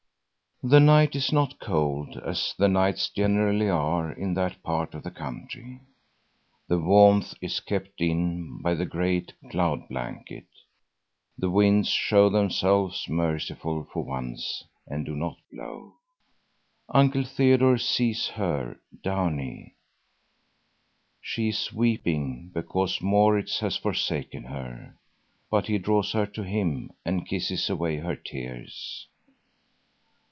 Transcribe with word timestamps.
The 0.63 0.79
night 0.79 1.15
is 1.15 1.31
not 1.33 1.57
cold 1.57 2.21
as 2.23 2.53
the 2.55 2.67
nights 2.67 3.09
generally 3.09 3.67
are 3.67 4.11
in 4.11 4.35
that 4.35 4.61
part 4.61 4.93
of 4.93 5.01
the 5.01 5.09
country. 5.09 5.81
The 6.67 6.77
warmth 6.77 7.33
is 7.41 7.59
kept 7.59 7.99
in 7.99 8.61
by 8.61 8.75
the 8.75 8.85
grey 8.85 9.25
cloud 9.49 9.87
blanket. 9.89 10.45
The 11.35 11.49
winds 11.49 11.89
show 11.89 12.29
themselves 12.29 13.09
merciful 13.09 13.85
for 13.91 14.03
once 14.03 14.63
and 14.85 15.03
do 15.03 15.15
not 15.15 15.37
blow. 15.51 15.93
Uncle 16.89 17.23
Theodore 17.23 17.79
sees 17.79 18.27
her, 18.27 18.77
Downie. 19.03 19.73
She 21.21 21.47
is 21.49 21.73
weeping 21.73 22.51
because 22.53 23.01
Maurits 23.01 23.61
has 23.61 23.77
forsaken 23.77 24.43
her. 24.43 24.95
But 25.49 25.65
he 25.65 25.79
draws 25.79 26.11
her 26.11 26.27
to 26.27 26.43
him 26.43 26.91
and 27.03 27.27
kisses 27.27 27.67
away 27.67 27.97
her 27.97 28.15
tears. 28.15 29.07